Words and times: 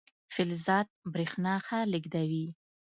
فلزات 0.33 0.87
برېښنا 1.13 1.55
ښه 1.65 1.79
لیږدوي. 1.91 2.47